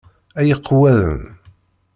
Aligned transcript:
Ay 0.39 0.47
iqewwaden! 0.55 1.21